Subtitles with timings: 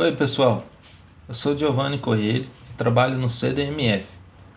[0.00, 0.64] Oi, pessoal.
[1.28, 4.06] Eu sou Giovanni Coelho e trabalho no CDMF,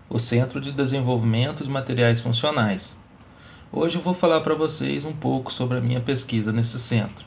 [0.08, 2.96] o Centro de Desenvolvimento de Materiais Funcionais.
[3.72, 7.26] Hoje eu vou falar para vocês um pouco sobre a minha pesquisa nesse centro.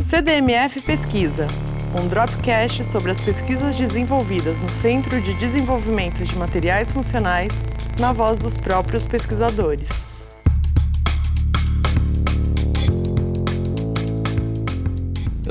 [0.00, 1.48] CDMF Pesquisa,
[1.92, 7.50] um dropcast sobre as pesquisas desenvolvidas no Centro de Desenvolvimento de Materiais Funcionais,
[7.98, 10.13] na voz dos próprios pesquisadores.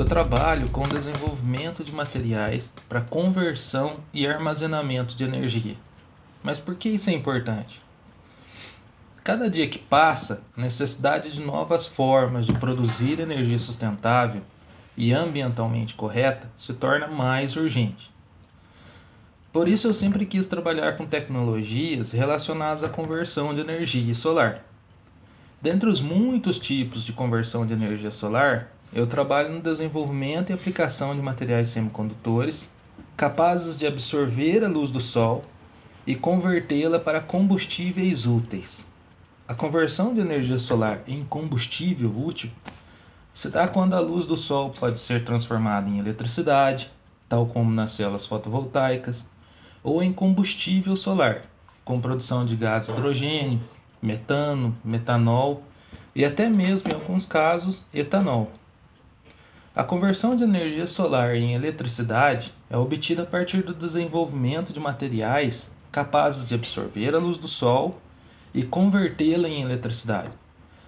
[0.04, 5.76] Eu trabalho com o desenvolvimento de materiais para conversão e armazenamento de energia.
[6.42, 7.80] Mas por que isso é importante?
[9.24, 14.42] Cada dia que passa, a necessidade de novas formas de produzir energia sustentável
[14.94, 18.12] e ambientalmente correta se torna mais urgente.
[19.54, 24.62] Por isso, eu sempre quis trabalhar com tecnologias relacionadas à conversão de energia solar.
[25.62, 31.14] Dentre os muitos tipos de conversão de energia solar, eu trabalho no desenvolvimento e aplicação
[31.14, 32.70] de materiais semicondutores
[33.16, 35.44] capazes de absorver a luz do sol
[36.06, 38.84] e convertê-la para combustíveis úteis.
[39.46, 42.50] A conversão de energia solar em combustível útil
[43.32, 46.90] se dá quando a luz do sol pode ser transformada em eletricidade,
[47.28, 49.28] tal como nas células fotovoltaicas,
[49.82, 51.42] ou em combustível solar,
[51.84, 53.60] com produção de gás hidrogênio,
[54.00, 55.62] metano, metanol
[56.14, 58.52] e até mesmo, em alguns casos, etanol.
[59.76, 65.68] A conversão de energia solar em eletricidade é obtida a partir do desenvolvimento de materiais
[65.90, 67.98] capazes de absorver a luz do sol
[68.54, 70.30] e convertê-la em eletricidade,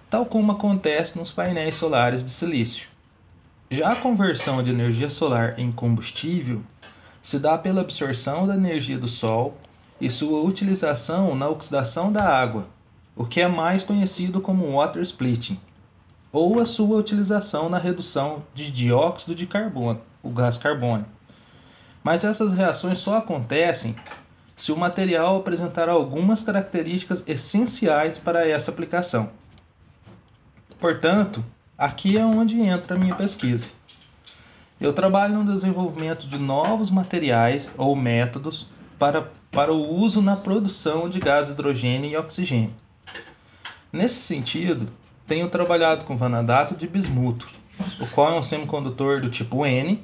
[0.09, 2.87] tal como acontece nos painéis solares de silício.
[3.69, 6.61] Já a conversão de energia solar em combustível
[7.21, 9.57] se dá pela absorção da energia do sol
[9.99, 12.65] e sua utilização na oxidação da água,
[13.17, 15.59] o que é mais conhecido como water splitting
[16.37, 21.09] ou a sua utilização na redução de dióxido de carbono, o gás carbônico.
[22.03, 23.95] Mas essas reações só acontecem
[24.55, 29.31] se o material apresentar algumas características essenciais para essa aplicação.
[30.79, 31.43] Portanto,
[31.75, 33.65] aqui é onde entra a minha pesquisa.
[34.79, 38.67] Eu trabalho no desenvolvimento de novos materiais ou métodos
[38.99, 42.75] para, para o uso na produção de gás hidrogênio e oxigênio.
[43.91, 44.87] Nesse sentido,
[45.27, 47.47] tenho trabalhado com vanadato de bismuto,
[47.99, 50.01] o qual é um semicondutor do tipo N,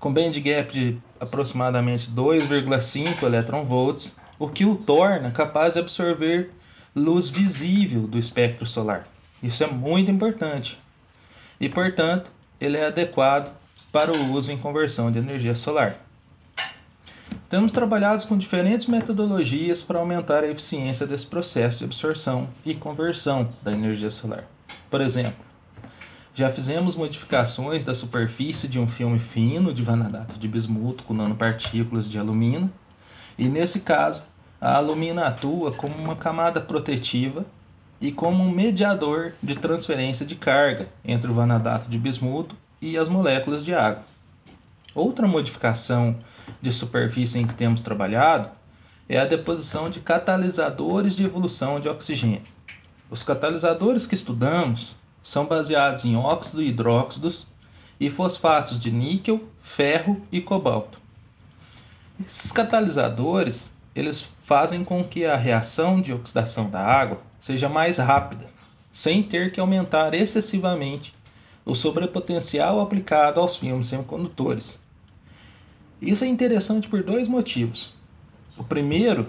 [0.00, 6.50] com band gap de aproximadamente 2,5 electronvolts, o que o torna capaz de absorver
[6.96, 9.06] luz visível do espectro solar.
[9.42, 10.78] Isso é muito importante.
[11.60, 13.52] E, portanto, ele é adequado
[13.92, 15.96] para o uso em conversão de energia solar.
[17.48, 23.52] Temos trabalhado com diferentes metodologias para aumentar a eficiência desse processo de absorção e conversão
[23.62, 24.44] da energia solar.
[24.94, 25.44] Por exemplo,
[26.32, 32.08] já fizemos modificações da superfície de um filme fino de vanadato de bismuto com nanopartículas
[32.08, 32.70] de alumina,
[33.36, 34.22] e nesse caso,
[34.60, 37.44] a alumina atua como uma camada protetiva
[38.00, 43.08] e como um mediador de transferência de carga entre o vanadato de bismuto e as
[43.08, 44.04] moléculas de água.
[44.94, 46.16] Outra modificação
[46.62, 48.48] de superfície em que temos trabalhado
[49.08, 52.54] é a deposição de catalisadores de evolução de oxigênio.
[53.10, 57.46] Os catalisadores que estudamos são baseados em óxido e hidróxidos
[58.00, 60.98] e fosfatos de níquel, ferro e cobalto.
[62.24, 68.46] Esses catalisadores eles fazem com que a reação de oxidação da água seja mais rápida,
[68.90, 71.14] sem ter que aumentar excessivamente
[71.64, 74.78] o sobrepotencial aplicado aos filmes semicondutores.
[76.02, 77.92] Isso é interessante por dois motivos.
[78.56, 79.26] O primeiro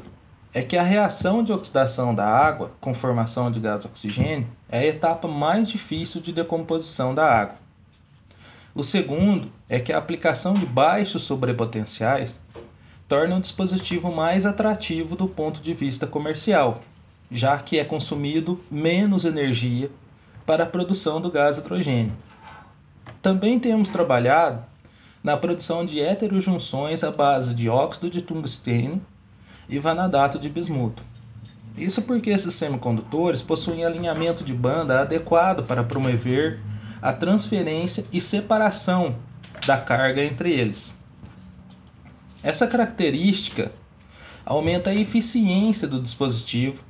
[0.56, 4.86] é que a reação de oxidação da água com formação de gás oxigênio é a
[4.86, 7.56] etapa mais difícil de decomposição da água.
[8.74, 12.40] O segundo é que a aplicação de baixos sobrepotenciais
[13.06, 16.80] torna o dispositivo mais atrativo do ponto de vista comercial,
[17.30, 19.92] já que é consumido menos energia
[20.46, 22.14] para a produção do gás hidrogênio.
[23.22, 24.64] Também temos trabalhado
[25.22, 29.02] na produção de heterojunções à base de óxido de tungstênio
[29.68, 31.04] e vanadato de bismuto.
[31.78, 36.60] Isso porque esses semicondutores possuem alinhamento de banda adequado para promover
[37.02, 39.18] a transferência e separação
[39.68, 40.98] da carga entre eles.
[42.44, 43.72] Essa característica
[44.46, 46.84] aumenta a eficiência do dispositivo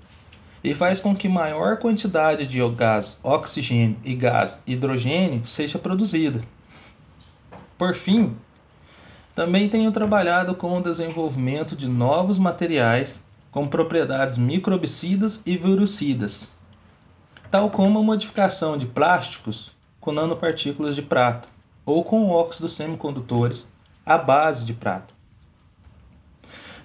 [0.64, 6.42] e faz com que maior quantidade de gás oxigênio e gás hidrogênio seja produzida.
[7.78, 8.36] Por fim,
[9.36, 13.22] também tenho trabalhado com o desenvolvimento de novos materiais
[13.52, 16.50] com propriedades microbicidas e virucidas,
[17.52, 21.50] tal como a modificação de plásticos com nanopartículas de prata,
[21.86, 23.68] ou com óxidos semicondutores
[24.06, 25.14] à base de prata.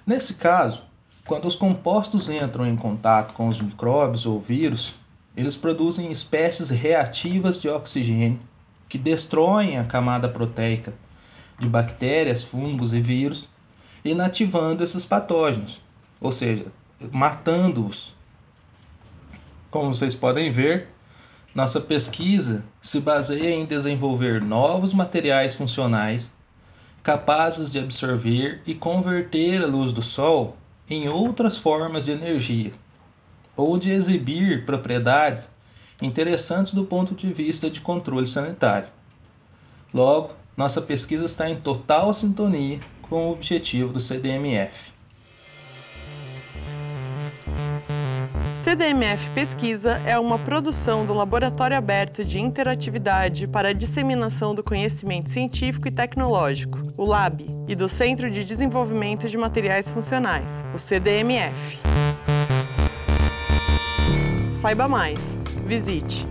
[0.05, 0.81] Nesse caso,
[1.25, 4.93] quando os compostos entram em contato com os micróbios ou vírus,
[5.37, 8.39] eles produzem espécies reativas de oxigênio
[8.89, 10.93] que destroem a camada proteica
[11.61, 13.47] de bactérias, fungos e vírus,
[14.03, 15.79] inativando esses patógenos,
[16.19, 16.65] ou seja,
[17.11, 18.13] matando-os.
[19.69, 20.87] Como vocês podem ver,
[21.53, 26.31] nossa pesquisa se baseia em desenvolver novos materiais funcionais
[27.03, 30.55] capazes de absorver e converter a luz do Sol
[30.89, 32.71] em outras formas de energia,
[33.55, 35.53] ou de exibir propriedades
[36.01, 38.87] interessantes do ponto de vista de controle sanitário.
[39.93, 44.91] Logo, nossa pesquisa está em total sintonia com o objetivo do CDMF.
[48.63, 55.29] CDMF Pesquisa é uma produção do Laboratório Aberto de Interatividade para a Disseminação do Conhecimento
[55.29, 61.79] Científico e Tecnológico, o LAB, e do Centro de Desenvolvimento de Materiais Funcionais, o CDMF.
[64.61, 65.19] Saiba mais.
[65.65, 66.30] Visite